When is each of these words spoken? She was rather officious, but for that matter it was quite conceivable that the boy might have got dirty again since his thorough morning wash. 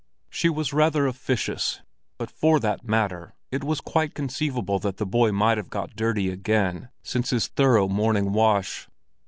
She 0.31 0.49
was 0.49 0.73
rather 0.73 1.05
officious, 1.05 1.81
but 2.17 2.31
for 2.31 2.59
that 2.59 2.83
matter 2.83 3.35
it 3.51 3.63
was 3.63 3.79
quite 3.81 4.15
conceivable 4.15 4.79
that 4.79 4.97
the 4.97 5.05
boy 5.05 5.31
might 5.31 5.59
have 5.59 5.69
got 5.69 5.95
dirty 5.95 6.31
again 6.31 6.89
since 7.03 7.29
his 7.29 7.45
thorough 7.47 7.87
morning 7.87 8.33
wash. 8.33 8.87